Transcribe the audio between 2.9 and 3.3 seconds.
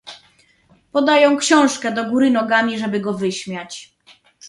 go